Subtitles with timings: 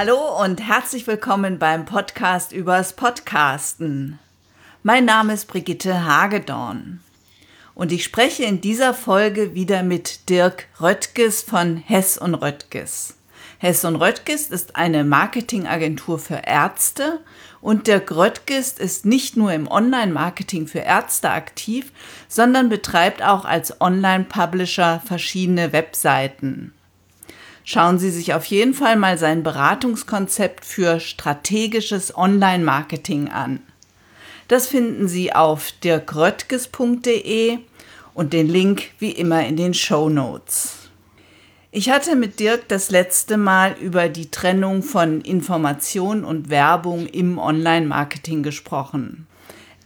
[0.00, 4.20] Hallo und herzlich willkommen beim Podcast übers Podcasten.
[4.84, 7.00] Mein Name ist Brigitte Hagedorn
[7.74, 13.16] und ich spreche in dieser Folge wieder mit Dirk Röttges von Hess und Röttges.
[13.58, 17.18] Hess und Röttges ist eine Marketingagentur für Ärzte
[17.60, 21.90] und Dirk Röttges ist nicht nur im Online-Marketing für Ärzte aktiv,
[22.28, 26.72] sondern betreibt auch als Online-Publisher verschiedene Webseiten.
[27.70, 33.60] Schauen Sie sich auf jeden Fall mal sein Beratungskonzept für strategisches Online-Marketing an.
[34.48, 37.58] Das finden Sie auf dirkröttges.de
[38.14, 40.88] und den Link wie immer in den Show Notes.
[41.70, 47.38] Ich hatte mit Dirk das letzte Mal über die Trennung von Information und Werbung im
[47.38, 49.26] Online-Marketing gesprochen.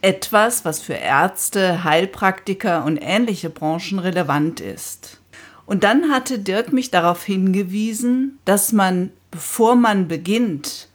[0.03, 5.19] Etwas, was für Ärzte, Heilpraktiker und ähnliche Branchen relevant ist.
[5.67, 10.89] Und dann hatte Dirk mich darauf hingewiesen, dass man, bevor man beginnt,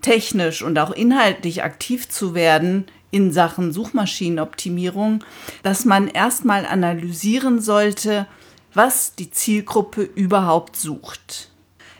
[0.00, 5.22] technisch und auch inhaltlich aktiv zu werden, in Sachen Suchmaschinenoptimierung,
[5.62, 8.26] dass man erstmal analysieren sollte,
[8.74, 11.50] was die Zielgruppe überhaupt sucht.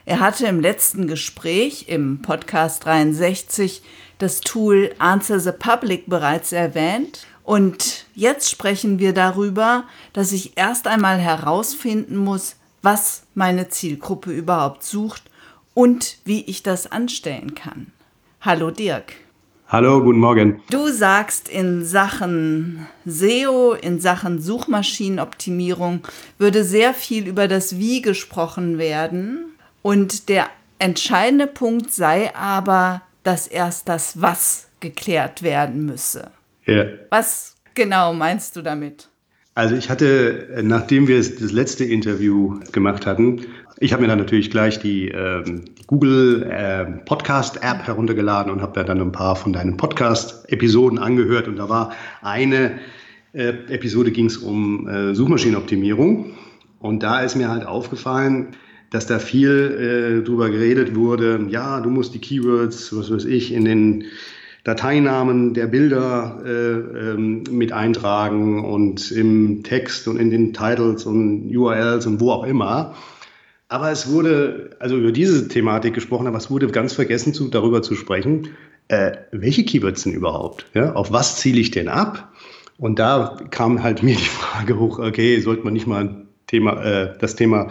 [0.04, 3.82] Er hatte im letzten Gespräch im Podcast 63
[4.18, 7.26] das Tool Answer the Public bereits erwähnt.
[7.44, 14.84] Und jetzt sprechen wir darüber, dass ich erst einmal herausfinden muss, was meine Zielgruppe überhaupt
[14.84, 15.22] sucht
[15.74, 17.88] und wie ich das anstellen kann.
[18.40, 19.14] Hallo Dirk.
[19.68, 20.60] Hallo, guten Morgen.
[20.68, 26.02] Du sagst, in Sachen SEO, in Sachen Suchmaschinenoptimierung
[26.36, 29.46] würde sehr viel über das Wie gesprochen werden.
[29.80, 36.30] Und der entscheidende Punkt sei aber, dass erst das Was geklärt werden müsse.
[36.66, 36.84] Ja.
[37.10, 39.08] Was genau meinst du damit?
[39.54, 43.44] Also ich hatte, nachdem wir das letzte Interview gemacht hatten,
[43.80, 48.62] ich habe mir dann natürlich gleich die, ähm, die Google äh, Podcast App heruntergeladen und
[48.62, 51.48] habe da dann ein paar von deinen Podcast-Episoden angehört.
[51.48, 51.92] Und da war
[52.22, 52.78] eine
[53.32, 56.32] äh, Episode ging es um äh, Suchmaschinenoptimierung.
[56.78, 58.48] Und da ist mir halt aufgefallen,
[58.90, 61.46] dass da viel äh, drüber geredet wurde.
[61.48, 64.04] Ja, du musst die Keywords, was weiß ich, in den
[64.64, 71.54] Dateinamen der Bilder äh, ähm, mit eintragen und im Text und in den Titles und
[71.54, 72.94] URLs und wo auch immer.
[73.68, 77.82] Aber es wurde, also über diese Thematik gesprochen, aber es wurde ganz vergessen, zu, darüber
[77.82, 78.50] zu sprechen,
[78.88, 80.66] äh, welche Keywords denn überhaupt?
[80.74, 80.92] Ja?
[80.92, 82.32] Auf was ziele ich denn ab?
[82.78, 87.18] Und da kam halt mir die Frage hoch, okay, sollte man nicht mal Thema, äh,
[87.18, 87.68] das Thema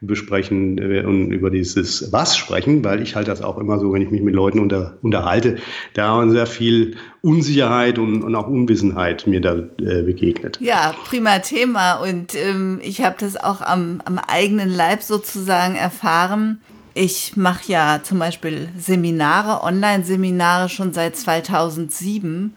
[0.00, 4.02] besprechen äh, und über dieses Was sprechen, weil ich halt das auch immer so, wenn
[4.02, 5.56] ich mich mit Leuten unter, unterhalte,
[5.94, 10.58] da sehr viel Unsicherheit und, und auch Unwissenheit mir da äh, begegnet.
[10.60, 16.60] Ja, prima Thema und ähm, ich habe das auch am, am eigenen Leib sozusagen erfahren.
[16.94, 22.54] Ich mache ja zum Beispiel Seminare, Online-Seminare schon seit 2007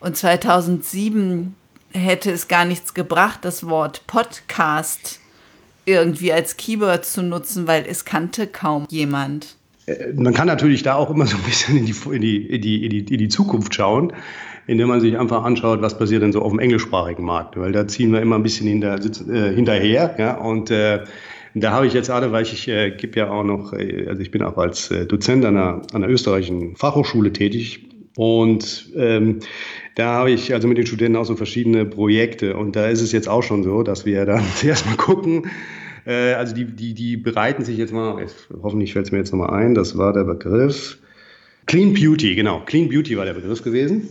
[0.00, 1.54] und 2007
[1.92, 5.20] hätte es gar nichts gebracht, das Wort Podcast
[5.88, 9.56] irgendwie als Keyword zu nutzen, weil es kannte kaum jemand.
[9.86, 12.60] Äh, man kann natürlich da auch immer so ein bisschen in die, in die, in
[12.60, 14.12] die, in die, in die Zukunft schauen,
[14.66, 17.88] indem man sich einfach anschaut, was passiert denn so auf dem englischsprachigen Markt, weil da
[17.88, 20.14] ziehen wir immer ein bisschen hinter, äh, hinterher.
[20.18, 20.36] Ja?
[20.36, 21.04] Und äh,
[21.54, 24.20] da habe ich jetzt alle, weil ich, ich äh, gebe ja auch noch, äh, also
[24.20, 27.88] ich bin auch als äh, Dozent an einer, an einer österreichischen Fachhochschule tätig
[28.18, 29.38] und ähm,
[29.94, 32.56] da habe ich also mit den Studenten auch so verschiedene Projekte.
[32.56, 35.46] Und da ist es jetzt auch schon so, dass wir dann zuerst mal gucken,
[36.04, 38.26] äh, also die, die, die bereiten sich jetzt mal,
[38.60, 40.98] hoffentlich fällt es mir jetzt nochmal ein, das war der Begriff.
[41.66, 42.60] Clean Beauty, genau.
[42.66, 44.08] Clean Beauty war der Begriff gewesen.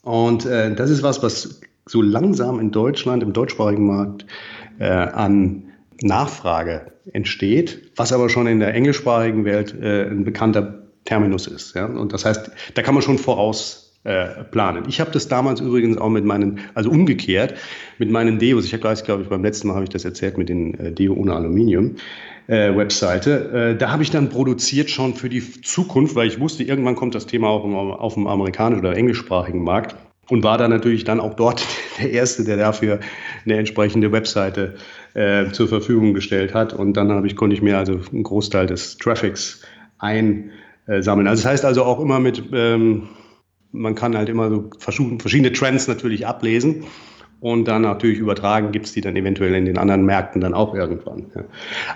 [0.00, 4.24] Und äh, das ist was, was so langsam in Deutschland, im deutschsprachigen Markt,
[4.78, 5.64] äh, an
[6.00, 11.74] Nachfrage entsteht, was aber schon in der englischsprachigen Welt äh, ein bekannter Terminus ist.
[11.74, 11.86] Ja?
[11.86, 14.84] Und das heißt, da kann man schon voraus äh, planen.
[14.88, 17.54] Ich habe das damals übrigens auch mit meinen, also umgekehrt,
[17.98, 18.64] mit meinen Deos.
[18.66, 20.92] Ich habe gleich, glaube ich, beim letzten Mal habe ich das erzählt mit den äh,
[20.92, 21.96] Deo ohne Aluminium.
[22.46, 23.72] Äh, Webseite.
[23.72, 27.14] Äh, da habe ich dann produziert schon für die Zukunft, weil ich wusste, irgendwann kommt
[27.14, 29.96] das Thema auch im, auf dem amerikanischen oder englischsprachigen Markt
[30.28, 31.64] und war da natürlich dann auch dort
[31.98, 33.00] der Erste, der dafür
[33.46, 34.74] eine entsprechende Webseite
[35.14, 36.74] äh, zur Verfügung gestellt hat.
[36.74, 39.62] Und dann ich, konnte ich mir also einen Großteil des Traffics
[39.98, 40.50] ein
[40.86, 41.26] äh, sammeln.
[41.28, 43.08] Also das heißt also auch immer mit, ähm,
[43.72, 46.84] man kann halt immer so verschiedene Trends natürlich ablesen
[47.40, 50.74] und dann natürlich übertragen gibt es die dann eventuell in den anderen Märkten dann auch
[50.74, 51.26] irgendwann.
[51.34, 51.44] Ja.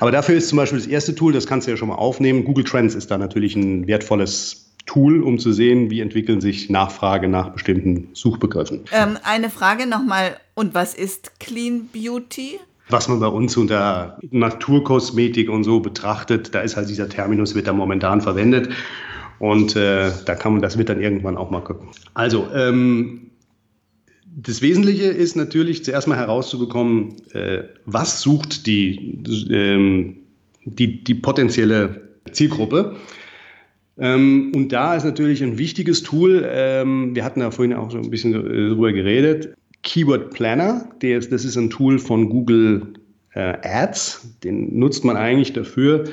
[0.01, 2.45] Aber dafür ist zum Beispiel das erste Tool, das kannst du ja schon mal aufnehmen.
[2.45, 7.29] Google Trends ist da natürlich ein wertvolles Tool, um zu sehen, wie entwickeln sich Nachfrage
[7.29, 8.85] nach bestimmten Suchbegriffen.
[8.93, 12.59] Ähm, eine Frage nochmal, und was ist Clean Beauty?
[12.89, 16.55] Was man bei uns unter Naturkosmetik und so betrachtet.
[16.55, 18.71] Da ist halt dieser Terminus, wird da momentan verwendet.
[19.39, 21.89] Und äh, da kann man, das wird dann irgendwann auch mal gucken.
[22.15, 23.31] Also, ähm,
[24.41, 30.17] das Wesentliche ist natürlich zuerst mal herauszubekommen, äh, was sucht die, ähm,
[30.65, 32.97] die, die potenzielle Zielgruppe.
[33.99, 37.99] Ähm, und da ist natürlich ein wichtiges Tool, ähm, wir hatten da vorhin auch so
[37.99, 42.95] ein bisschen drüber geredet, Keyword Planner, das ist ein Tool von Google
[43.35, 46.05] äh, Ads, den nutzt man eigentlich dafür,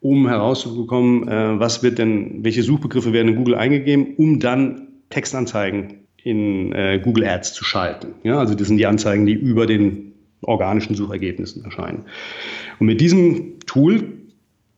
[0.00, 6.04] um herauszubekommen, äh, was wird denn, welche Suchbegriffe werden in Google eingegeben, um dann Textanzeigen
[6.22, 8.14] in äh, Google Ads zu schalten.
[8.22, 10.12] Ja, also das sind die Anzeigen, die über den
[10.42, 12.04] organischen Suchergebnissen erscheinen.
[12.78, 14.12] Und mit diesem Tool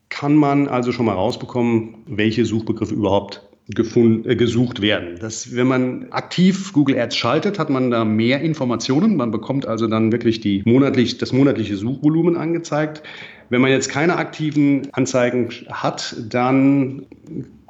[0.09, 3.43] kann man also schon mal rausbekommen, welche Suchbegriffe überhaupt
[3.75, 5.17] gefunden, äh, gesucht werden.
[5.21, 9.17] Das, wenn man aktiv Google Ads schaltet, hat man da mehr Informationen.
[9.17, 13.03] Man bekommt also dann wirklich die monatlich, das monatliche Suchvolumen angezeigt.
[13.51, 17.07] Wenn man jetzt keine aktiven Anzeigen hat, dann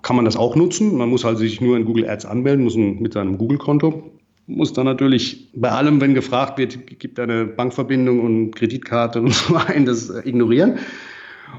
[0.02, 0.96] kann man das auch nutzen.
[0.96, 4.10] Man muss also sich nur in Google Ads anmelden, muss mit seinem Google-Konto.
[4.48, 9.56] Muss dann natürlich bei allem, wenn gefragt wird, gibt eine Bankverbindung und Kreditkarte und so
[9.56, 10.78] ein, das ignorieren.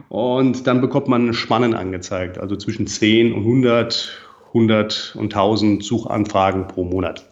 [0.10, 6.68] Und dann bekommt man Spannen angezeigt, also zwischen 10 und 100, 100 und 1000 Suchanfragen
[6.68, 7.28] pro Monat.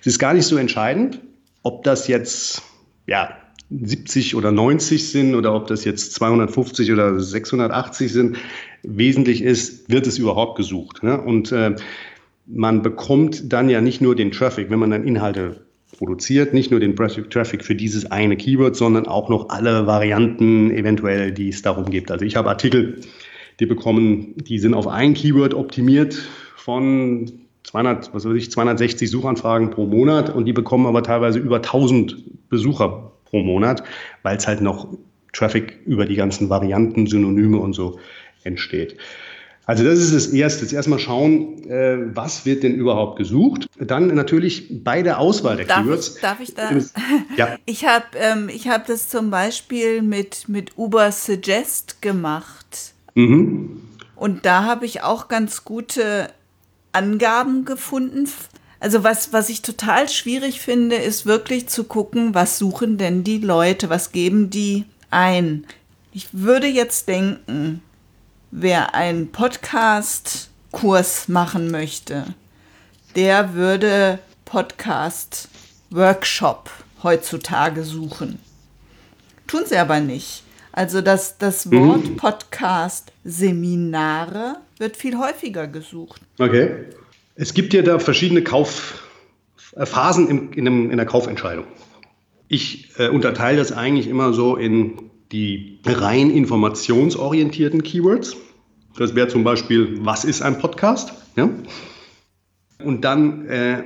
[0.00, 1.20] Es ist gar nicht so entscheidend,
[1.62, 2.62] ob das jetzt
[3.06, 3.36] ja,
[3.70, 8.36] 70 oder 90 sind oder ob das jetzt 250 oder 680 sind.
[8.82, 11.02] Wesentlich ist, wird es überhaupt gesucht.
[11.02, 11.20] Ne?
[11.20, 11.76] Und äh,
[12.46, 15.64] man bekommt dann ja nicht nur den Traffic, wenn man dann Inhalte
[15.98, 21.30] produziert, nicht nur den Traffic für dieses eine Keyword, sondern auch noch alle Varianten eventuell,
[21.30, 22.10] die es darum gibt.
[22.10, 23.00] Also ich habe Artikel,
[23.60, 26.22] die bekommen, die sind auf ein Keyword optimiert
[26.70, 27.32] von
[27.64, 32.48] 200, was weiß ich, 260 Suchanfragen pro Monat und die bekommen aber teilweise über 1000
[32.48, 33.82] Besucher pro Monat,
[34.22, 34.86] weil es halt noch
[35.32, 37.98] Traffic über die ganzen Varianten, Synonyme und so
[38.44, 38.96] entsteht.
[39.66, 40.62] Also das ist das Erste.
[40.62, 43.66] Jetzt erstmal schauen, äh, was wird denn überhaupt gesucht.
[43.78, 46.14] Dann natürlich bei der Auswahl der darf Keywords.
[46.14, 46.70] Ich, darf ich da?
[47.36, 47.56] Ja.
[47.66, 52.94] Ich habe ähm, hab das zum Beispiel mit, mit Uber Suggest gemacht.
[53.14, 53.82] Mhm.
[54.14, 56.28] Und da habe ich auch ganz gute
[56.92, 58.28] Angaben gefunden.
[58.80, 63.38] Also was, was ich total schwierig finde, ist wirklich zu gucken, was suchen denn die
[63.38, 65.66] Leute, was geben die ein.
[66.12, 67.82] Ich würde jetzt denken,
[68.50, 72.34] wer einen Podcast-Kurs machen möchte,
[73.16, 76.70] der würde Podcast-Workshop
[77.02, 78.38] heutzutage suchen.
[79.46, 80.42] Tun sie aber nicht.
[80.72, 81.70] Also das, das.
[81.70, 82.16] Wort mhm.
[82.16, 86.22] Podcast-Seminare wird viel häufiger gesucht.
[86.38, 86.70] Okay.
[87.34, 91.66] Es gibt ja da verschiedene Kaufphasen äh, in, in, einem, in der Kaufentscheidung.
[92.48, 98.36] Ich äh, unterteile das eigentlich immer so in die rein informationsorientierten Keywords.
[98.96, 101.12] Das wäre zum Beispiel, was ist ein Podcast?
[101.36, 101.50] Ja?
[102.82, 103.84] Und dann äh,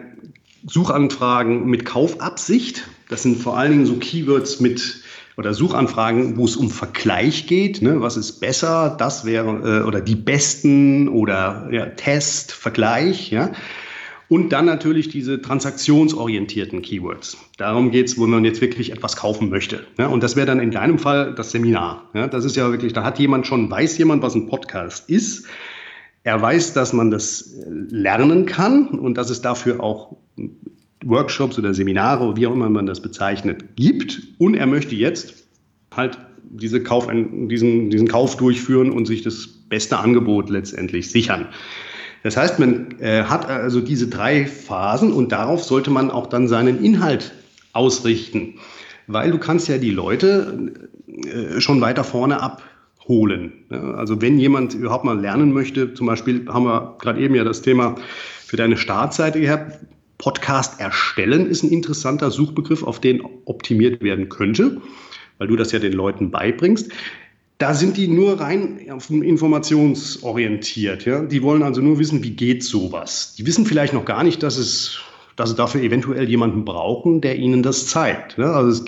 [0.66, 2.84] Suchanfragen mit Kaufabsicht.
[3.08, 5.02] Das sind vor allen Dingen so Keywords mit
[5.36, 7.82] oder Suchanfragen, wo es um Vergleich geht.
[7.82, 8.00] Ne?
[8.00, 8.94] Was ist besser?
[8.98, 13.30] Das wäre äh, oder die besten oder ja, Test, Vergleich.
[13.30, 13.50] Ja?
[14.28, 17.36] Und dann natürlich diese transaktionsorientierten Keywords.
[17.58, 19.86] Darum geht es, wo man jetzt wirklich etwas kaufen möchte.
[19.98, 22.08] Ja, und das wäre dann in deinem Fall das Seminar.
[22.14, 25.46] Ja, das ist ja wirklich, da hat jemand schon, weiß jemand, was ein Podcast ist.
[26.22, 30.16] Er weiß, dass man das lernen kann und dass es dafür auch
[31.04, 34.22] Workshops oder Seminare, wie auch immer man das bezeichnet, gibt.
[34.38, 35.46] Und er möchte jetzt
[35.94, 41.48] halt diese Kauf, diesen, diesen Kauf durchführen und sich das beste Angebot letztendlich sichern.
[42.22, 46.48] Das heißt, man äh, hat also diese drei Phasen und darauf sollte man auch dann
[46.48, 47.34] seinen Inhalt
[47.74, 48.54] ausrichten,
[49.06, 50.72] weil du kannst ja die Leute
[51.06, 53.52] äh, schon weiter vorne abholen.
[53.68, 57.60] Also wenn jemand überhaupt mal lernen möchte, zum Beispiel haben wir gerade eben ja das
[57.60, 57.96] Thema
[58.46, 59.78] für deine Startseite gehabt,
[60.18, 64.80] Podcast erstellen ist ein interessanter Suchbegriff, auf den optimiert werden könnte,
[65.38, 66.90] weil du das ja den Leuten beibringst.
[67.58, 71.04] Da sind die nur rein informationsorientiert.
[71.04, 71.24] Ja?
[71.24, 73.34] Die wollen also nur wissen, wie geht sowas.
[73.38, 75.00] Die wissen vielleicht noch gar nicht, dass es
[75.36, 78.38] dass sie dafür eventuell jemanden brauchen, der ihnen das zeigt.
[78.38, 78.84] Ja, also es,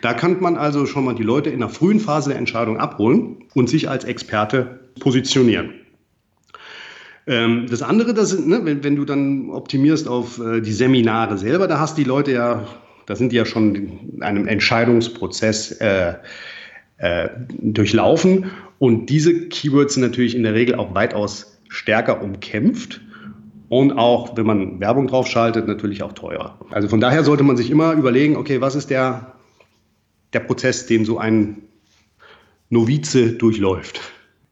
[0.00, 3.44] da kann man also schon mal die Leute in der frühen Phase der Entscheidung abholen
[3.54, 5.74] und sich als Experte positionieren.
[7.30, 11.38] Ähm, das andere, das sind, ne, wenn, wenn, du dann optimierst auf äh, die Seminare
[11.38, 12.66] selber, da hast die Leute ja,
[13.06, 16.14] da sind die ja schon in einem Entscheidungsprozess äh,
[16.98, 17.28] äh,
[17.60, 18.50] durchlaufen.
[18.80, 23.00] Und diese Keywords sind natürlich in der Regel auch weitaus stärker umkämpft
[23.68, 26.58] und auch, wenn man Werbung drauf schaltet, natürlich auch teurer.
[26.70, 29.34] Also von daher sollte man sich immer überlegen, okay, was ist der
[30.32, 31.62] der Prozess, den so ein
[32.70, 34.00] Novize durchläuft.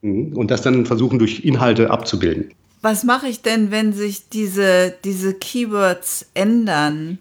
[0.02, 0.36] Mhm.
[0.36, 2.52] Und das dann versuchen, durch Inhalte abzubilden.
[2.80, 7.18] Was mache ich denn, wenn sich diese, diese Keywords ändern?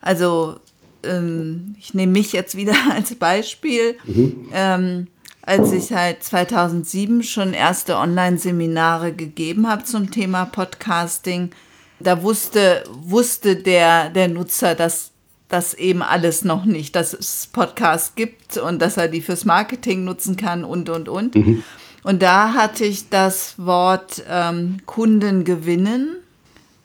[0.00, 0.56] Also,
[1.02, 3.96] ähm, ich nehme mich jetzt wieder als Beispiel.
[4.04, 4.48] Mhm.
[4.52, 5.06] Ähm,
[5.42, 11.50] als ich halt 2007 schon erste Online-Seminare gegeben habe zum Thema Podcasting,
[12.00, 15.10] da wusste, wusste der, der Nutzer, dass
[15.48, 20.04] das eben alles noch nicht, dass es Podcasts gibt und dass er die fürs Marketing
[20.04, 21.34] nutzen kann und, und, und.
[21.34, 21.62] Mhm.
[22.04, 26.16] Und da hatte ich das Wort ähm, Kunden gewinnen.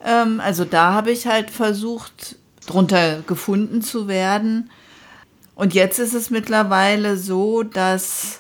[0.04, 4.72] Ähm, also da habe ich halt versucht, drunter gefunden zu werden.
[5.56, 8.40] Und jetzt ist es mittlerweile so, dass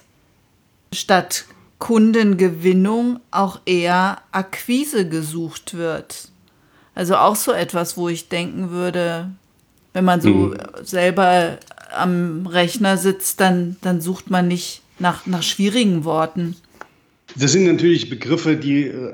[0.93, 1.45] statt
[1.79, 6.29] Kundengewinnung auch eher Akquise gesucht wird.
[6.95, 9.29] Also auch so etwas, wo ich denken würde,
[9.91, 10.57] wenn man so mhm.
[10.81, 11.57] selber
[11.93, 16.55] am Rechner sitzt, dann, dann sucht man nicht nach, nach schwierigen Worten.
[17.38, 19.12] Das sind natürlich Begriffe, die äh,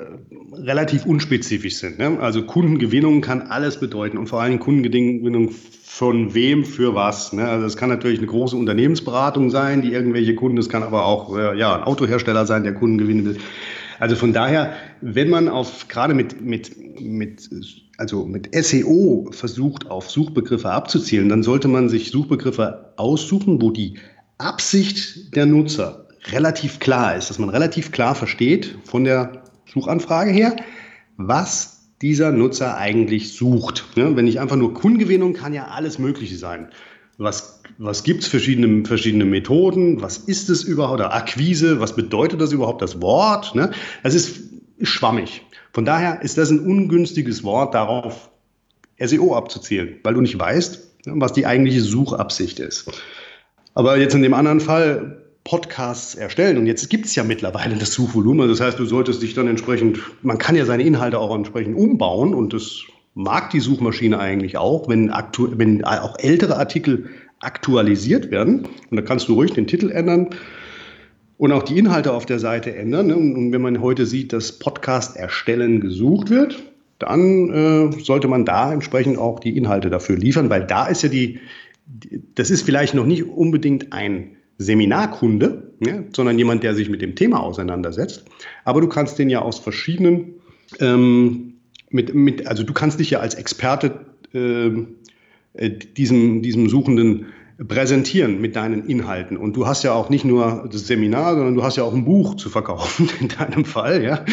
[0.53, 2.00] relativ unspezifisch sind.
[2.00, 2.19] Ne?
[2.19, 7.34] Also Kundengewinnung kann alles bedeuten und vor allem Kundengewinnung von wem für was.
[7.34, 7.48] Ne?
[7.48, 11.38] Also es kann natürlich eine große Unternehmensberatung sein, die irgendwelche Kunden, es kann aber auch
[11.38, 13.38] äh, ja, ein Autohersteller sein, der Kunden gewinnen will.
[14.00, 17.50] Also von daher, wenn man auf gerade mit, mit, mit,
[17.98, 23.95] also mit SEO versucht, auf Suchbegriffe abzuzielen, dann sollte man sich Suchbegriffe aussuchen, wo die
[24.38, 30.55] Absicht der Nutzer relativ klar ist, dass man relativ klar versteht von der Suchanfrage her,
[31.17, 33.86] was dieser Nutzer eigentlich sucht.
[33.96, 36.70] Ja, wenn ich einfach nur Kundengewinnung, kann ja alles Mögliche sein.
[37.17, 40.01] Was, was gibt es verschiedene, verschiedene Methoden?
[40.01, 41.00] Was ist es überhaupt?
[41.00, 43.55] Oder Akquise, was bedeutet das überhaupt, das Wort?
[43.55, 43.72] Ne?
[44.03, 44.41] Das ist
[44.82, 45.41] schwammig.
[45.72, 48.29] Von daher ist das ein ungünstiges Wort, darauf
[49.00, 52.91] SEO abzuzielen, weil du nicht weißt, was die eigentliche Suchabsicht ist.
[53.74, 56.58] Aber jetzt in dem anderen Fall Podcasts erstellen.
[56.58, 58.42] Und jetzt gibt es ja mittlerweile das Suchvolumen.
[58.42, 61.78] Also das heißt, du solltest dich dann entsprechend, man kann ja seine Inhalte auch entsprechend
[61.78, 62.82] umbauen und das
[63.14, 67.10] mag die Suchmaschine eigentlich auch, wenn, aktu wenn auch ältere Artikel
[67.40, 68.68] aktualisiert werden.
[68.90, 70.30] Und da kannst du ruhig den Titel ändern
[71.38, 73.08] und auch die Inhalte auf der Seite ändern.
[73.08, 73.16] Ne?
[73.16, 76.64] Und wenn man heute sieht, dass Podcast erstellen gesucht wird,
[76.98, 81.10] dann äh, sollte man da entsprechend auch die Inhalte dafür liefern, weil da ist ja
[81.10, 81.40] die,
[82.34, 87.15] das ist vielleicht noch nicht unbedingt ein Seminarkunde, ja, sondern jemand, der sich mit dem
[87.15, 88.25] Thema auseinandersetzt.
[88.63, 90.35] Aber du kannst den ja aus verschiedenen,
[90.79, 91.55] ähm,
[91.89, 94.95] mit, mit, also du kannst dich ja als Experte ähm,
[95.53, 97.27] äh, diesem, diesem Suchenden
[97.67, 99.38] präsentieren mit deinen Inhalten.
[99.38, 102.03] Und du hast ja auch nicht nur das Seminar, sondern du hast ja auch ein
[102.03, 104.25] Buch zu verkaufen in deinem Fall, ja.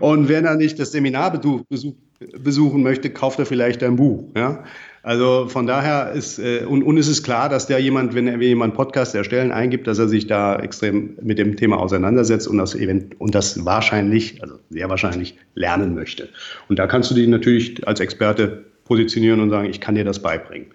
[0.00, 4.64] Und wenn er nicht das Seminar besuchen möchte, kauft er vielleicht dein Buch, ja.
[5.02, 8.38] Also von daher ist, äh, und, und es ist klar, dass der jemand, wenn er
[8.40, 12.74] jemand Podcast erstellen eingibt, dass er sich da extrem mit dem Thema auseinandersetzt und das,
[12.74, 16.28] event und das wahrscheinlich, also sehr wahrscheinlich lernen möchte.
[16.68, 20.20] Und da kannst du dich natürlich als Experte positionieren und sagen, ich kann dir das
[20.20, 20.66] beibringen.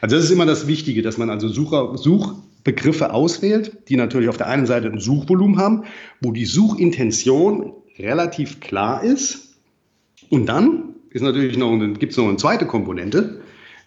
[0.00, 4.38] Also das ist immer das Wichtige, dass man also Sucher, Suchbegriffe auswählt, die natürlich auf
[4.38, 5.84] der einen Seite ein Suchvolumen haben,
[6.22, 9.56] wo die Suchintention relativ klar ist.
[10.30, 13.40] Und dann ist natürlich noch, gibt es noch eine zweite Komponente,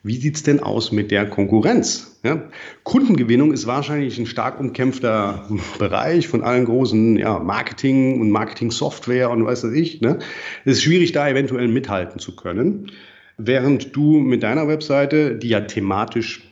[0.07, 2.19] wie sieht es denn aus mit der Konkurrenz?
[2.23, 2.41] Ja?
[2.83, 5.47] Kundengewinnung ist wahrscheinlich ein stark umkämpfter
[5.79, 10.01] Bereich von allen großen ja, Marketing und Marketing-Software und weiß was ich.
[10.01, 10.19] Ne?
[10.65, 12.91] Es ist schwierig, da eventuell mithalten zu können.
[13.37, 16.43] Während du mit deiner Webseite, die ja thematisch,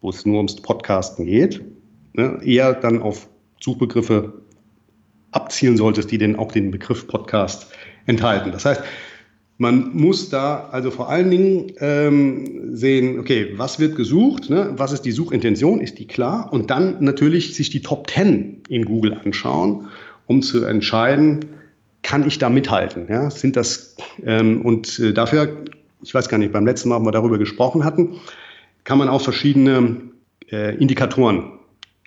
[0.00, 1.60] wo es nur ums Podcasten geht,
[2.14, 3.28] ne, eher dann auf
[3.60, 4.32] Suchbegriffe
[5.32, 7.72] abzielen solltest, die denn auch den Begriff Podcast
[8.06, 8.52] enthalten.
[8.52, 8.82] Das heißt,
[9.60, 14.72] man muss da also vor allen Dingen ähm, sehen, okay, was wird gesucht, ne?
[14.76, 16.50] was ist die Suchintention, ist die klar?
[16.50, 19.88] Und dann natürlich sich die Top 10 in Google anschauen,
[20.26, 21.44] um zu entscheiden,
[22.02, 23.06] kann ich da mithalten?
[23.10, 23.30] Ja?
[23.30, 25.54] Sind das, ähm, und äh, dafür,
[26.02, 28.16] ich weiß gar nicht, beim letzten Mal, wo wir darüber gesprochen hatten,
[28.84, 29.98] kann man auch verschiedene
[30.50, 31.59] äh, Indikatoren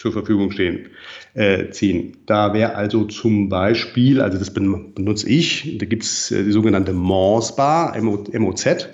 [0.03, 0.89] zur Verfügung stehen,
[1.33, 2.17] äh, ziehen.
[2.25, 6.91] Da wäre also zum Beispiel, also das benutze ich, da gibt es äh, die sogenannte
[6.91, 8.89] MOZ-Bar, MOZ,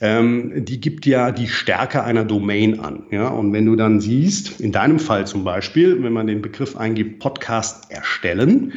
[0.00, 3.04] ähm, die gibt ja die Stärke einer Domain an.
[3.12, 3.28] Ja?
[3.28, 7.20] Und wenn du dann siehst, in deinem Fall zum Beispiel, wenn man den Begriff eingibt,
[7.20, 8.72] Podcast erstellen,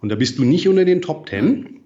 [0.00, 1.80] und da bist du nicht unter den Top 10,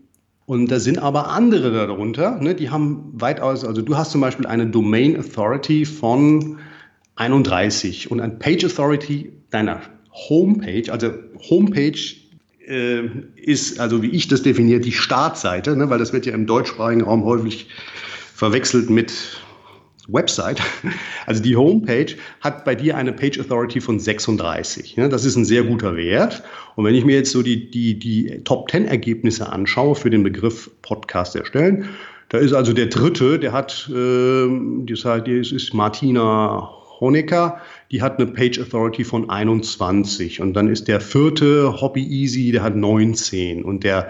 [0.45, 4.47] und da sind aber andere darunter, ne, die haben weitaus, also du hast zum Beispiel
[4.47, 6.59] eine Domain Authority von
[7.17, 9.81] 31 und ein Page Authority deiner
[10.29, 11.13] Homepage, also
[11.51, 11.99] Homepage
[12.67, 13.03] äh,
[13.37, 17.03] ist, also wie ich das definiere, die Startseite, ne, weil das wird ja im deutschsprachigen
[17.03, 17.69] Raum häufig
[18.35, 19.13] verwechselt mit
[20.09, 20.61] Website,
[21.27, 24.97] also die Homepage, hat bei dir eine Page Authority von 36.
[24.97, 26.43] Ja, das ist ein sehr guter Wert.
[26.77, 30.23] Und wenn ich mir jetzt so die, die, die Top 10 Ergebnisse anschaue für den
[30.23, 31.89] Begriff Podcast erstellen,
[32.31, 34.47] da ist also der dritte, der hat, äh,
[34.87, 36.71] das ist Martina
[37.03, 40.41] Honecker, die hat eine Page Authority von 21.
[40.41, 43.65] Und dann ist der vierte Hobby Easy, der hat 19.
[43.65, 44.09] Und der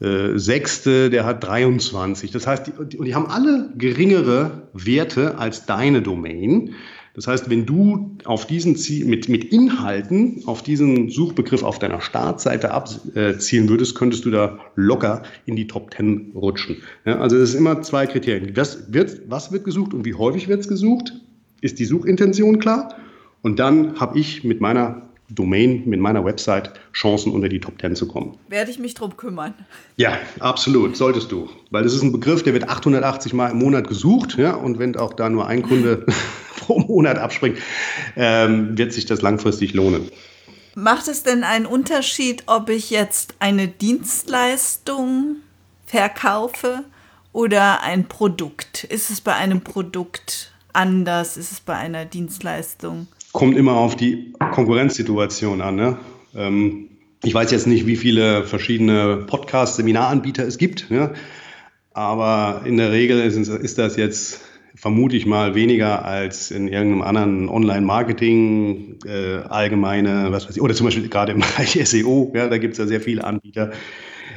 [0.00, 2.30] äh, sechste, der hat 23.
[2.30, 6.74] Das heißt, die, die haben alle geringere Werte als deine Domain.
[7.14, 12.00] Das heißt, wenn du auf diesen Ziel, mit, mit Inhalten auf diesen Suchbegriff auf deiner
[12.00, 16.78] Startseite abzielen würdest, könntest du da locker in die Top 10 rutschen.
[17.04, 18.52] Ja, also es ist immer zwei Kriterien.
[18.52, 21.12] Das wird, was wird gesucht und wie häufig wird es gesucht?
[21.64, 22.94] Ist die Suchintention klar?
[23.40, 27.96] Und dann habe ich mit meiner Domain, mit meiner Website Chancen unter die Top 10
[27.96, 28.36] zu kommen.
[28.50, 29.54] Werde ich mich drum kümmern.
[29.96, 31.48] Ja, absolut, solltest du.
[31.70, 34.36] Weil das ist ein Begriff, der wird 880 Mal im Monat gesucht.
[34.36, 36.04] Ja, und wenn auch da nur ein Kunde
[36.58, 37.56] pro Monat abspringt,
[38.14, 40.10] ähm, wird sich das langfristig lohnen.
[40.74, 45.36] Macht es denn einen Unterschied, ob ich jetzt eine Dienstleistung
[45.86, 46.84] verkaufe
[47.32, 48.84] oder ein Produkt?
[48.84, 51.36] Ist es bei einem Produkt anders?
[51.36, 53.08] Ist es bei einer Dienstleistung?
[53.34, 55.74] kommt immer auf die Konkurrenzsituation an.
[55.74, 55.98] Ne?
[56.34, 56.88] Ähm,
[57.22, 61.12] ich weiß jetzt nicht, wie viele verschiedene Podcast-Seminaranbieter es gibt, ja?
[61.92, 64.40] aber in der Regel ist, ist das jetzt
[64.76, 70.74] vermute ich mal weniger als in irgendeinem anderen Online-Marketing, äh, allgemeine, was weiß ich, oder
[70.74, 73.72] zum Beispiel gerade im Bereich SEO, ja, da gibt es ja sehr viele Anbieter.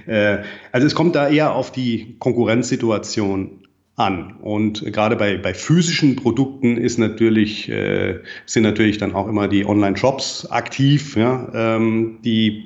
[0.08, 0.40] Äh,
[0.72, 3.67] also es kommt da eher auf die Konkurrenzsituation
[3.98, 4.36] an.
[4.42, 9.66] Und gerade bei, bei physischen Produkten ist natürlich, äh, sind natürlich dann auch immer die
[9.66, 12.66] Online-Shops aktiv, ja, ähm, die,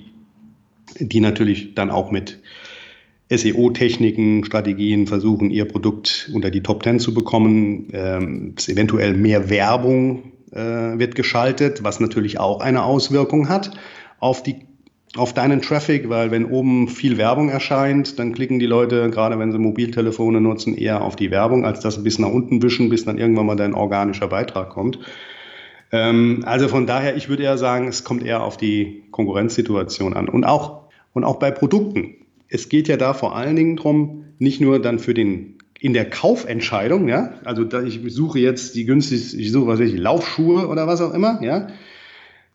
[1.00, 2.40] die natürlich dann auch mit
[3.30, 7.88] SEO-Techniken, Strategien versuchen, ihr Produkt unter die Top 10 zu bekommen.
[7.94, 13.72] Ähm, eventuell mehr Werbung äh, wird geschaltet, was natürlich auch eine Auswirkung hat
[14.20, 14.58] auf die
[15.18, 19.52] auf deinen Traffic, weil wenn oben viel Werbung erscheint, dann klicken die Leute, gerade wenn
[19.52, 23.18] sie Mobiltelefone nutzen, eher auf die Werbung, als das bis nach unten wischen, bis dann
[23.18, 25.00] irgendwann mal dein organischer Beitrag kommt.
[25.92, 30.30] Ähm, also von daher, ich würde eher sagen, es kommt eher auf die Konkurrenzsituation an.
[30.30, 32.16] Und auch, und auch bei Produkten.
[32.48, 36.08] Es geht ja da vor allen Dingen drum, nicht nur dann für den in der
[36.08, 40.86] Kaufentscheidung, ja, also ich suche jetzt die günstigste, ich suche was weiß ich, Laufschuhe oder
[40.86, 41.70] was auch immer, ja,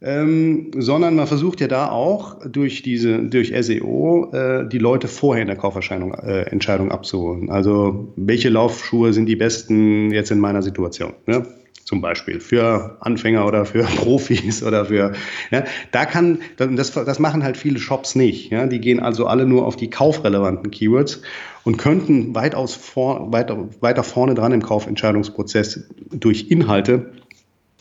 [0.07, 5.43] ähm, sondern man versucht ja da auch durch diese durch SEO äh, die Leute vorher
[5.43, 7.51] in der Kaufentscheidung äh, Entscheidung abzuholen.
[7.51, 11.13] Also welche Laufschuhe sind die besten jetzt in meiner Situation?
[11.27, 11.45] Ne?
[11.85, 15.13] Zum Beispiel für Anfänger oder für Profis oder für
[15.51, 18.53] ja, da kann das, das machen halt viele Shops nicht.
[18.53, 18.69] Ja?
[18.69, 21.21] Die gehen also alle nur auf die kaufrelevanten Keywords
[21.65, 27.11] und könnten weitaus vor, weiter, weiter vorne dran im Kaufentscheidungsprozess durch Inhalte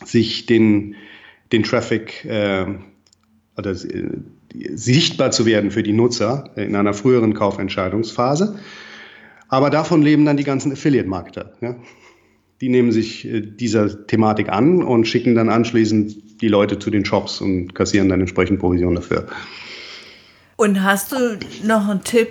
[0.04, 0.96] sich den
[1.52, 2.66] den Traffic äh,
[3.56, 4.10] oder äh,
[4.74, 8.58] sichtbar zu werden für die Nutzer in einer früheren Kaufentscheidungsphase.
[9.48, 11.52] Aber davon leben dann die ganzen Affiliate-Marketer.
[11.60, 11.76] Ja?
[12.60, 17.04] Die nehmen sich äh, dieser Thematik an und schicken dann anschließend die Leute zu den
[17.04, 19.26] Shops und kassieren dann entsprechend Provision dafür.
[20.56, 22.28] Und hast du noch einen Tipp,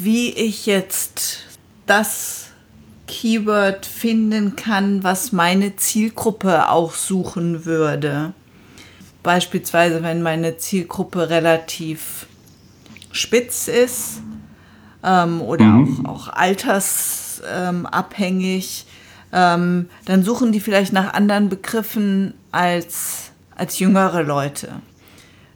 [0.00, 1.44] wie ich jetzt
[1.86, 2.50] das
[3.06, 8.34] Keyword finden kann, was meine Zielgruppe auch suchen würde?
[9.28, 12.24] Beispielsweise, wenn meine Zielgruppe relativ
[13.12, 14.22] spitz ist
[15.04, 16.06] ähm, oder mhm.
[16.06, 18.86] auch, auch altersabhängig,
[19.30, 24.70] ähm, dann suchen die vielleicht nach anderen Begriffen als, als jüngere Leute.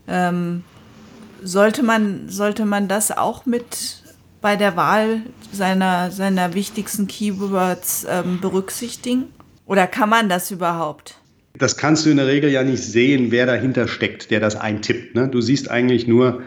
[0.06, 0.64] Ähm,
[1.42, 4.02] sollte, man, sollte man das auch mit
[4.42, 9.32] bei der Wahl seiner, seiner wichtigsten Keywords ähm, berücksichtigen?
[9.64, 11.21] Oder kann man das überhaupt?
[11.58, 15.14] Das kannst du in der Regel ja nicht sehen, wer dahinter steckt, der das eintippt.
[15.14, 15.28] Ne?
[15.28, 16.42] Du siehst eigentlich nur,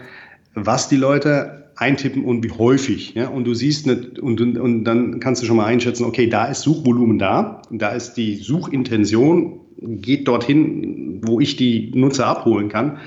[0.55, 3.13] was die Leute eintippen und wie häufig.
[3.13, 3.27] Ja?
[3.27, 6.45] Und du siehst nicht, und, und, und dann kannst du schon mal einschätzen, okay, da
[6.45, 12.97] ist Suchvolumen da, da ist die Suchintention, geht dorthin, wo ich die Nutzer abholen kann.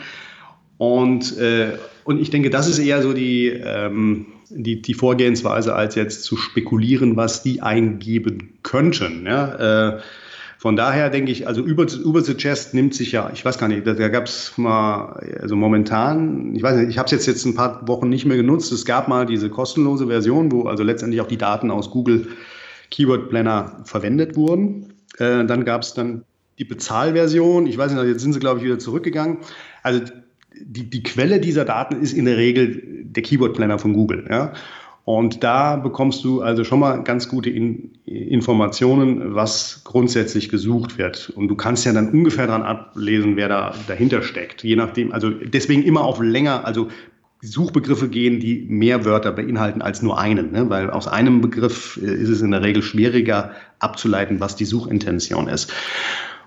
[0.77, 1.73] Und, äh,
[2.05, 6.37] und ich denke, das ist eher so die, ähm, die, die Vorgehensweise, als jetzt zu
[6.37, 9.27] spekulieren, was die eingeben könnten.
[9.27, 9.97] Ja?
[9.97, 10.01] Äh,
[10.59, 13.87] von daher denke ich, also Uber, Uber Suggest nimmt sich ja, ich weiß gar nicht,
[13.87, 17.45] da, da gab es mal, also momentan, ich weiß nicht, ich habe es jetzt, jetzt
[17.45, 18.73] ein paar Wochen nicht mehr genutzt.
[18.73, 22.27] Es gab mal diese kostenlose Version, wo also letztendlich auch die Daten aus Google
[22.91, 24.95] Keyword Planner verwendet wurden.
[25.19, 26.25] Äh, dann gab es dann
[26.59, 27.69] die Bezahlversion.
[27.69, 29.39] Ich weiß nicht, jetzt sind sie, glaube ich, wieder zurückgegangen.
[29.85, 30.01] Also
[30.61, 34.27] die, die Quelle dieser Daten ist in der Regel der Keyword Planner von Google.
[34.29, 34.53] Ja?
[35.09, 41.31] Und da bekommst du also schon mal ganz gute In Informationen, was grundsätzlich gesucht wird.
[41.31, 44.65] Und du kannst ja dann ungefähr daran ablesen, wer da dahinter steckt.
[44.65, 46.89] Je nachdem, also deswegen immer auf länger, also
[47.41, 50.69] Suchbegriffe gehen, die mehr Wörter beinhalten als nur einen, ne?
[50.69, 55.49] weil aus einem Begriff äh, ist es in der Regel schwieriger abzuleiten, was die Suchintention
[55.49, 55.73] ist.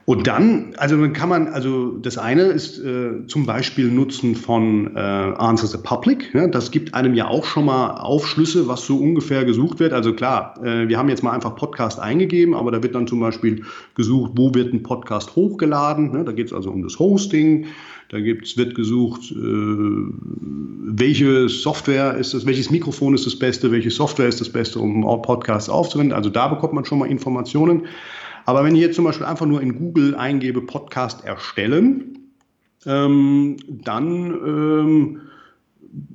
[0.05, 4.95] Und dann, also dann kann man, also das eine ist äh, zum Beispiel Nutzen von
[4.95, 6.33] äh, Answer the Public.
[6.33, 9.93] Ja, das gibt einem ja auch schon mal Aufschlüsse, was so ungefähr gesucht wird.
[9.93, 13.19] Also klar, äh, wir haben jetzt mal einfach Podcast eingegeben, aber da wird dann zum
[13.19, 16.11] Beispiel gesucht, wo wird ein Podcast hochgeladen.
[16.11, 16.25] Ne?
[16.25, 17.67] Da geht es also um das Hosting.
[18.09, 23.91] Da gibt's, wird gesucht, äh, welche Software ist das, welches Mikrofon ist das Beste, welche
[23.91, 26.13] Software ist das Beste, um Podcasts aufzuwenden.
[26.13, 27.83] Also da bekommt man schon mal Informationen.
[28.45, 32.17] Aber wenn ich jetzt zum Beispiel einfach nur in Google eingebe, Podcast erstellen,
[32.85, 35.21] ähm, dann ähm,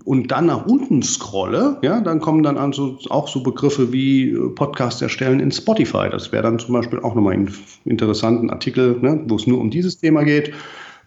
[0.05, 4.49] und dann nach unten scrolle, ja, dann kommen dann also auch so Begriffe wie äh,
[4.51, 6.09] Podcast erstellen in Spotify.
[6.11, 7.53] Das wäre dann zum Beispiel auch nochmal ein
[7.85, 10.53] interessanten Artikel, ne, wo es nur um dieses Thema geht.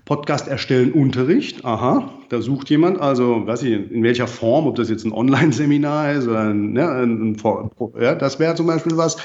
[0.05, 4.89] Podcast erstellen Unterricht, aha, da sucht jemand, also weiß ich, in welcher Form, ob das
[4.89, 9.17] jetzt ein Online-Seminar ist oder ein, ne, ein, ein ja, das wäre zum Beispiel was.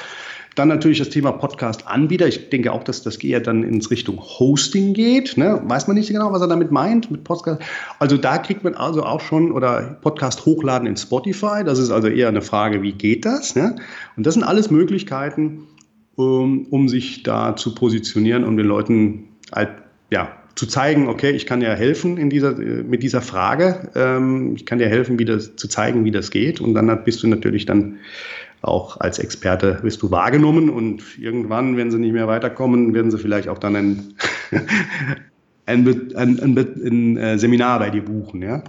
[0.55, 2.29] Dann natürlich das Thema Podcast-Anbieter.
[2.29, 5.37] Ich denke auch, dass das eher dann ins Richtung Hosting geht.
[5.37, 5.61] Ne?
[5.65, 7.61] Weiß man nicht genau, was er damit meint mit Podcast.
[7.99, 11.65] Also da kriegt man also auch schon oder Podcast hochladen in Spotify.
[11.65, 13.57] Das ist also eher eine Frage, wie geht das?
[13.57, 13.77] Ne?
[14.17, 15.67] Und das sind alles Möglichkeiten,
[16.15, 19.71] um, um sich da zu positionieren, um den Leuten halt,
[20.11, 23.91] ja, zu zeigen, okay, ich kann dir helfen in dieser, mit dieser Frage.
[23.97, 26.61] Ähm, ich kann dir helfen, wie das, zu zeigen, wie das geht.
[26.61, 27.99] Und dann bist du natürlich dann
[28.65, 33.19] auch als Experte wirst du wahrgenommen und irgendwann, wenn sie nicht mehr weiterkommen, werden sie
[33.19, 34.15] vielleicht auch dann ein,
[35.67, 38.43] ein, ein, ein, äh, Seminar bei dir buchen.
[38.43, 38.63] Ja?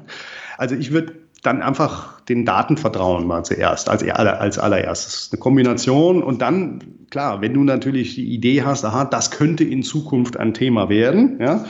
[0.58, 5.30] Also ich würde dann einfach den Daten vertrauen mal zuerst, als, als allererstes.
[5.32, 9.84] Eine Kombination und dann, klar, wenn du natürlich die Idee hast, aha, das könnte in
[9.84, 11.66] Zukunft ein Thema werden, ja,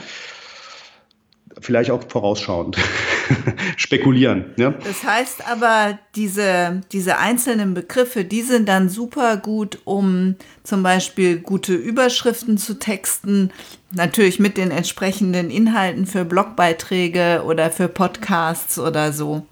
[1.60, 2.78] vielleicht auch vorausschauend
[3.76, 4.46] spekulieren.
[4.56, 4.70] Ja?
[4.70, 11.38] Das heißt aber, diese, diese einzelnen Begriffe, die sind dann super gut, um zum Beispiel
[11.38, 13.50] gute Überschriften zu texten,
[13.92, 19.46] natürlich mit den entsprechenden Inhalten für Blogbeiträge oder für Podcasts oder so.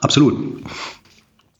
[0.00, 0.62] Absolut.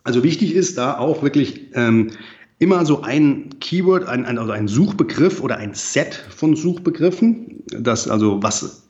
[0.04, 2.12] Also wichtig ist da auch wirklich ähm,
[2.58, 8.08] immer so ein Keyword, ein, ein, also ein Suchbegriff oder ein Set von Suchbegriffen, das
[8.08, 8.87] also was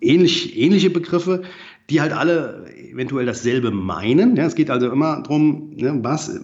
[0.00, 1.42] ähnlich, ähnliche Begriffe,
[1.90, 4.36] die halt alle eventuell dasselbe meinen.
[4.36, 6.40] Ja, es geht also immer darum, ne, was,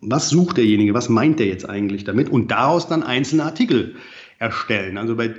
[0.00, 3.94] was sucht derjenige, was meint der jetzt eigentlich damit und daraus dann einzelne Artikel
[4.38, 4.98] erstellen.
[4.98, 5.34] Also bei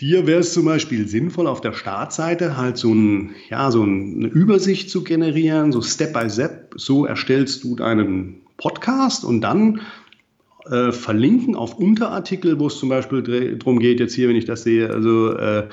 [0.00, 4.26] dir wäre es zum Beispiel sinnvoll, auf der Startseite halt so, ein, ja, so eine
[4.26, 6.74] Übersicht zu generieren, so Step by Step.
[6.76, 9.80] So erstellst du deinen Podcast und dann
[10.70, 14.62] äh, verlinken auf Unterartikel, wo es zum Beispiel darum geht, jetzt hier, wenn ich das
[14.62, 15.68] sehe, also äh,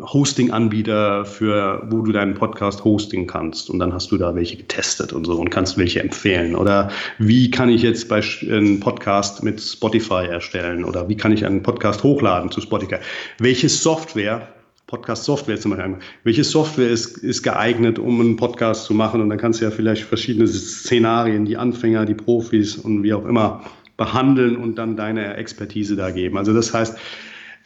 [0.00, 5.12] Hosting-Anbieter für, wo du deinen Podcast hosting kannst und dann hast du da welche getestet
[5.12, 6.54] und so und kannst welche empfehlen.
[6.54, 11.44] Oder wie kann ich jetzt bei einen Podcast mit Spotify erstellen oder wie kann ich
[11.44, 12.96] einen Podcast hochladen zu Spotify?
[13.38, 14.48] Welche Software
[14.88, 15.98] Podcast-Software zum Beispiel.
[16.24, 19.20] Welche Software ist, ist geeignet, um einen Podcast zu machen?
[19.20, 23.26] Und dann kannst du ja vielleicht verschiedene Szenarien, die Anfänger, die Profis und wie auch
[23.26, 23.62] immer
[23.98, 26.38] behandeln und dann deine Expertise da geben.
[26.38, 26.96] Also das heißt,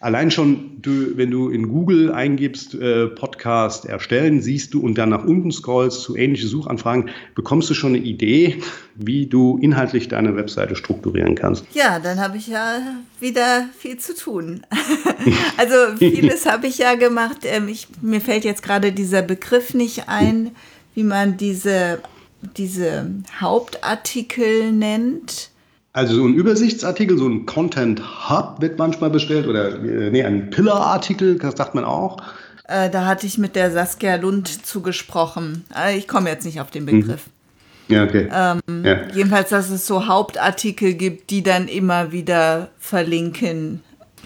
[0.02, 5.10] Allein schon, du, wenn du in Google eingibst, äh, Podcast erstellen, siehst du und dann
[5.10, 8.60] nach unten scrollst zu ähnliche Suchanfragen, bekommst du schon eine Idee,
[8.96, 11.64] wie du inhaltlich deine Webseite strukturieren kannst.
[11.72, 12.80] Ja, dann habe ich ja
[13.20, 14.66] wieder viel zu tun.
[15.56, 17.44] also vieles habe ich ja gemacht.
[17.44, 20.50] Ähm, ich, mir fällt jetzt gerade dieser Begriff nicht ein,
[20.96, 22.00] wie man diese,
[22.56, 23.06] diese
[23.40, 25.51] Hauptartikel nennt.
[25.94, 30.48] Also so ein Übersichtsartikel, so ein Content Hub wird manchmal bestellt oder äh, nee, ein
[30.48, 32.16] Pillar-Artikel, das sagt man auch.
[32.66, 35.64] Äh, da hatte ich mit der Saskia Lund zugesprochen.
[35.76, 37.26] Äh, ich komme jetzt nicht auf den Begriff.
[37.88, 37.94] Mhm.
[37.94, 38.28] Ja, okay.
[38.33, 39.00] Ähm, ja.
[39.12, 43.83] Jedenfalls, dass es so Hauptartikel gibt, die dann immer wieder verlinken.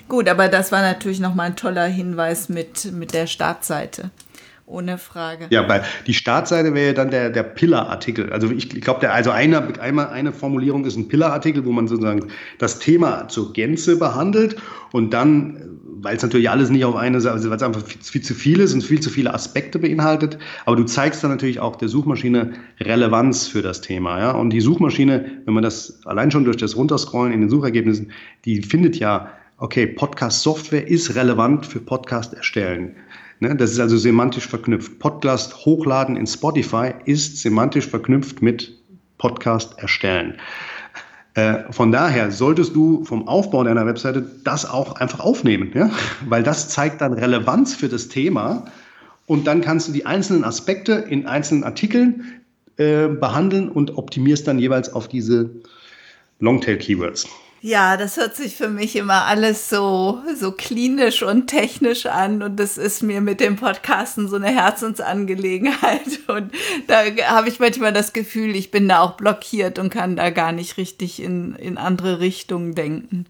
[0.08, 4.10] Gut, aber das war natürlich nochmal ein toller Hinweis mit, mit der Startseite.
[4.68, 5.46] Ohne Frage.
[5.50, 8.32] Ja, weil die Startseite wäre ja dann der, der Pillar-Artikel.
[8.32, 12.26] Also ich, glaube, also eine, eine Formulierung ist ein Pillar-Artikel, wo man sozusagen
[12.58, 14.56] das Thema zur Gänze behandelt
[14.90, 18.22] und dann, weil es natürlich alles nicht auf eine Seite, also weil es einfach viel,
[18.22, 21.76] zu viel ist und viel zu viele Aspekte beinhaltet, aber du zeigst dann natürlich auch
[21.76, 24.18] der Suchmaschine Relevanz für das Thema.
[24.18, 24.32] Ja?
[24.32, 28.10] Und die Suchmaschine, wenn man das allein schon durch das Runterscrollen in den Suchergebnissen,
[28.44, 32.96] die findet ja, okay, Podcast-Software ist relevant für Podcast erstellen?
[33.40, 34.98] Das ist also semantisch verknüpft.
[34.98, 38.72] Podcast hochladen in Spotify ist semantisch verknüpft mit
[39.18, 40.38] Podcast erstellen.
[41.34, 45.90] Äh, von daher solltest du vom Aufbau deiner Webseite das auch einfach aufnehmen, ja?
[46.26, 48.64] weil das zeigt dann Relevanz für das Thema
[49.26, 52.40] und dann kannst du die einzelnen Aspekte in einzelnen Artikeln
[52.78, 55.50] äh, behandeln und optimierst dann jeweils auf diese
[56.40, 57.26] Longtail-Keywords.
[57.66, 62.60] Ja, das hört sich für mich immer alles so, so klinisch und technisch an und
[62.60, 66.52] das ist mir mit dem Podcasten so eine Herzensangelegenheit und
[66.86, 70.52] da habe ich manchmal das Gefühl, ich bin da auch blockiert und kann da gar
[70.52, 73.26] nicht richtig in, in andere Richtungen denken.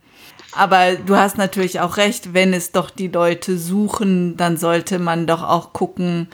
[0.53, 5.27] Aber du hast natürlich auch recht, wenn es doch die Leute suchen, dann sollte man
[5.27, 6.29] doch auch gucken,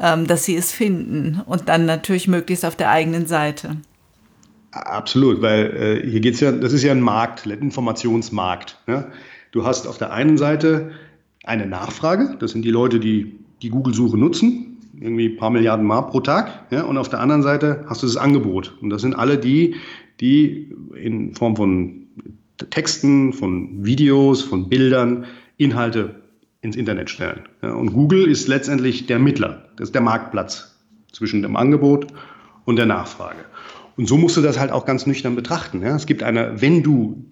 [0.00, 3.76] ähm, dass sie es finden und dann natürlich möglichst auf der eigenen Seite.
[4.74, 8.78] Absolut, weil äh, hier geht es ja, das ist ja ein Markt, ein Informationsmarkt.
[8.88, 9.06] Ne?
[9.52, 10.90] Du hast auf der einen Seite
[11.44, 16.02] eine Nachfrage, das sind die Leute, die die Google-Suche nutzen, irgendwie ein paar Milliarden Mal
[16.02, 16.66] pro Tag.
[16.70, 16.82] Ja?
[16.82, 18.76] Und auf der anderen Seite hast du das Angebot.
[18.80, 19.76] Und das sind alle die,
[20.20, 22.06] die in Form von
[22.70, 25.24] Texten, von Videos, von Bildern
[25.56, 26.16] Inhalte
[26.62, 27.42] ins Internet stellen.
[27.62, 27.74] Ja?
[27.74, 30.76] Und Google ist letztendlich der Mittler, das ist der Marktplatz
[31.12, 32.08] zwischen dem Angebot
[32.64, 33.44] und der Nachfrage.
[33.96, 35.82] Und so musst du das halt auch ganz nüchtern betrachten.
[35.82, 35.94] Ja?
[35.94, 37.24] Es gibt eine, wenn du,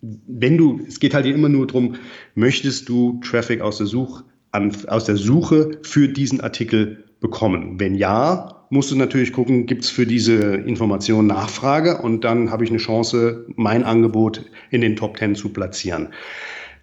[0.00, 1.96] wenn du, es geht halt immer nur darum,
[2.34, 7.80] möchtest du Traffic aus der, Such, an, aus der Suche für diesen Artikel bekommen?
[7.80, 12.64] Wenn ja, musst du natürlich gucken, gibt es für diese Information Nachfrage und dann habe
[12.64, 16.08] ich eine Chance, mein Angebot in den Top 10 zu platzieren.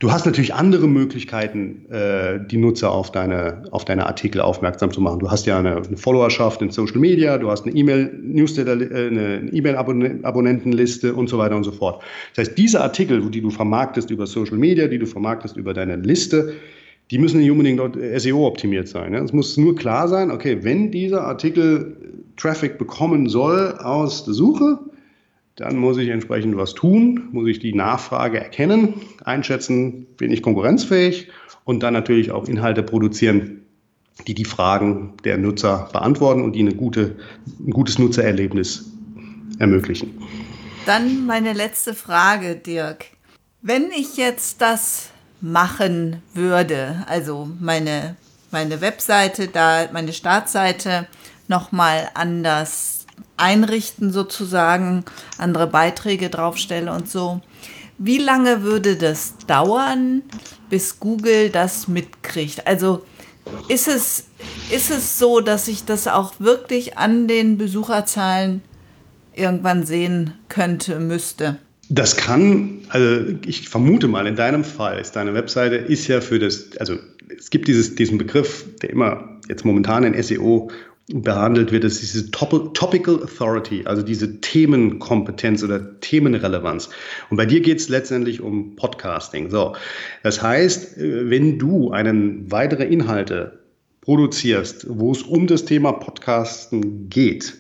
[0.04, 5.00] Du hast natürlich andere Möglichkeiten, äh, die Nutzer auf deine, auf deine Artikel aufmerksam zu
[5.00, 5.20] machen.
[5.20, 9.50] Du hast ja eine, eine Followerschaft in Social Media, du hast eine E-Mail-Newsletter, äh, eine
[9.54, 12.04] E-Mail-Abonnentenliste und so weiter und so fort.
[12.36, 15.96] Das heißt, diese Artikel, die du vermarktest über Social Media, die du vermarktest über deine
[15.96, 16.56] Liste,
[17.10, 19.14] die müssen nicht unbedingt dort SEO optimiert sein.
[19.14, 21.96] Es muss nur klar sein, okay, wenn dieser Artikel
[22.36, 24.80] Traffic bekommen soll aus der Suche,
[25.56, 31.30] dann muss ich entsprechend was tun, muss ich die Nachfrage erkennen, einschätzen, bin ich konkurrenzfähig
[31.64, 33.62] und dann natürlich auch Inhalte produzieren,
[34.28, 37.18] die die Fragen der Nutzer beantworten und die eine gute,
[37.60, 38.92] ein gutes Nutzererlebnis
[39.60, 40.22] ermöglichen.
[40.86, 43.06] Dann meine letzte Frage, Dirk.
[43.62, 48.16] Wenn ich jetzt das machen würde, also meine,
[48.52, 51.08] meine Webseite da, meine Startseite
[51.48, 53.03] nochmal anders
[53.38, 55.06] einrichten sozusagen,
[55.38, 57.42] andere Beiträge draufstelle und so.
[57.98, 60.24] Wie lange würde das dauern,
[60.70, 62.66] bis Google das mitkriegt?
[62.68, 63.04] Also
[63.68, 64.26] ist es,
[64.72, 68.62] ist es so, dass ich das auch wirklich an den Besucherzahlen
[69.36, 71.58] irgendwann sehen könnte, müsste?
[71.90, 76.40] Das kann, also ich vermute mal, in deinem Fall ist deine Webseite ist ja für
[76.40, 76.98] das, also
[77.38, 80.72] es gibt dieses, diesen Begriff, der immer jetzt momentan in SEO
[81.08, 86.90] behandelt wird, ist diese Topical Authority, also diese Themenkompetenz oder Themenrelevanz.
[87.30, 89.50] Und bei dir geht es letztendlich um Podcasting.
[89.50, 89.76] So,
[90.24, 93.60] das heißt, äh, wenn du einen weitere Inhalte
[94.02, 97.54] produzierst, wo es um das Thema Podcasten geht,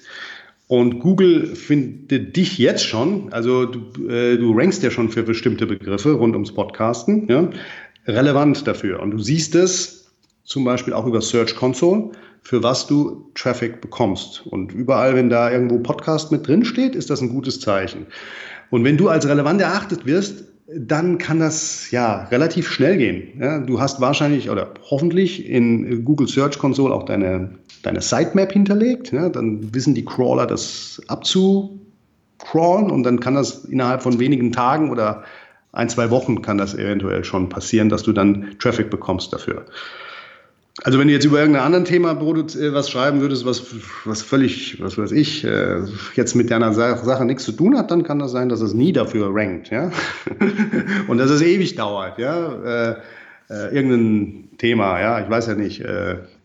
[0.67, 5.67] und Google findet dich jetzt schon, also du, äh, du rankst ja schon für bestimmte
[5.67, 7.49] Begriffe rund ums Podcasten, ja,
[8.07, 9.01] relevant dafür.
[9.01, 10.02] Und du siehst es
[10.43, 14.45] zum Beispiel auch über Search Console für was du Traffic bekommst.
[14.45, 18.07] Und überall, wenn da irgendwo Podcast mit drin steht, ist das ein gutes Zeichen.
[18.69, 23.39] Und wenn du als relevant erachtet wirst, dann kann das ja relativ schnell gehen.
[23.39, 27.51] Ja, du hast wahrscheinlich oder hoffentlich in Google Search Console auch deine,
[27.83, 29.11] deine Sitemap hinterlegt.
[29.11, 34.89] Ja, dann wissen die Crawler das abzucrawlen und dann kann das innerhalb von wenigen Tagen
[34.89, 35.23] oder
[35.73, 39.65] ein, zwei Wochen kann das eventuell schon passieren, dass du dann Traffic bekommst dafür.
[40.81, 43.63] Also wenn du jetzt über irgendein anderes Thema äh, was schreiben würdest, was,
[44.05, 45.81] was völlig, was weiß ich, äh,
[46.15, 48.91] jetzt mit deiner Sache nichts zu tun hat, dann kann das sein, dass es nie
[48.91, 49.91] dafür rankt, ja.
[51.07, 52.89] Und dass es ewig dauert, ja.
[52.89, 52.95] Äh,
[53.71, 55.83] irgendein Thema, ja, ich weiß ja nicht,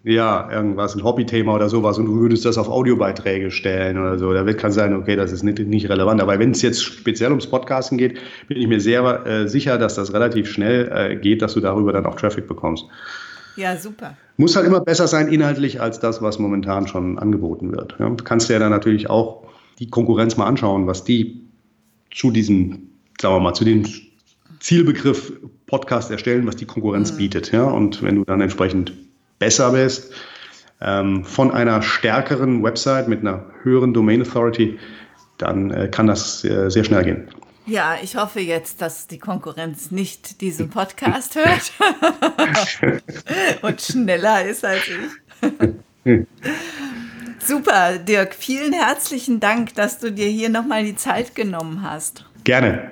[0.04, 4.32] ja, irgendwas, ein Hobbythema oder sowas und du würdest das auf Audiobeiträge stellen oder so,
[4.32, 6.20] da wird kann sein, okay, das ist nicht, nicht relevant.
[6.20, 10.12] Aber wenn es jetzt speziell ums Podcasten geht, bin ich mir sehr sicher, dass das
[10.12, 12.84] relativ schnell geht, dass du darüber dann auch Traffic bekommst.
[13.58, 14.16] Ja, super.
[14.36, 17.96] Muss halt immer besser sein inhaltlich als das, was momentan schon angeboten wird.
[17.98, 19.48] Ja, du kannst ja dann natürlich auch
[19.80, 21.42] die Konkurrenz mal anschauen, was die
[22.14, 22.90] zu diesem,
[23.20, 23.84] sagen wir mal, zu dem
[24.60, 25.32] Zielbegriff
[25.66, 27.16] Podcast erstellen, was die Konkurrenz mhm.
[27.16, 27.50] bietet.
[27.50, 28.92] Ja, und wenn du dann entsprechend
[29.40, 30.12] besser bist,
[30.80, 34.78] ähm, von einer stärkeren Website mit einer höheren Domain Authority,
[35.38, 37.28] dann äh, kann das äh, sehr schnell gehen.
[37.68, 41.70] Ja, ich hoffe jetzt, dass die Konkurrenz nicht diesen Podcast hört
[43.62, 46.24] und schneller ist als ich.
[47.46, 52.24] Super, Dirk, vielen herzlichen Dank, dass du dir hier nochmal die Zeit genommen hast.
[52.44, 52.90] Gerne.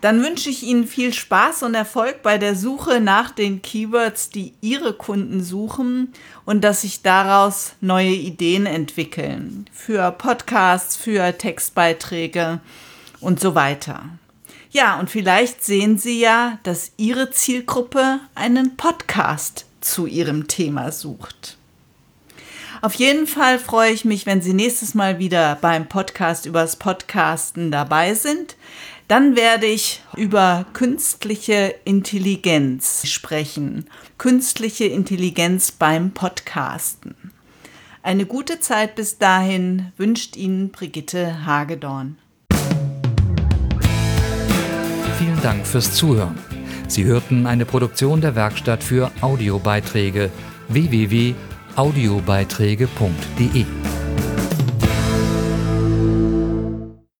[0.00, 4.54] Dann wünsche ich Ihnen viel Spaß und Erfolg bei der Suche nach den Keywords, die
[4.62, 6.14] Ihre Kunden suchen
[6.46, 12.60] und dass sich daraus neue Ideen entwickeln für Podcasts, für Textbeiträge
[13.22, 14.04] und so weiter.
[14.70, 21.56] Ja, und vielleicht sehen Sie ja, dass Ihre Zielgruppe einen Podcast zu Ihrem Thema sucht.
[22.80, 27.70] Auf jeden Fall freue ich mich, wenn Sie nächstes Mal wieder beim Podcast übers Podcasten
[27.70, 28.56] dabei sind.
[29.08, 33.86] Dann werde ich über künstliche Intelligenz sprechen.
[34.16, 37.14] Künstliche Intelligenz beim Podcasten.
[38.02, 42.16] Eine gute Zeit bis dahin wünscht Ihnen Brigitte Hagedorn.
[45.42, 46.38] Dank fürs Zuhören.
[46.88, 50.32] Sie hörten eine Produktion der Werkstatt für Audiobeiträge
[50.68, 53.66] www.audiobeiträge.de